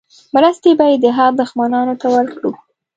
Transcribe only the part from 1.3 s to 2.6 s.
دښمنانو ته ورکړو.